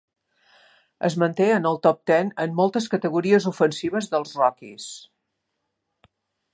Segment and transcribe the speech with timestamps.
[1.09, 4.91] Es manté en el top ten en moltes categories ofensives dels Rockies.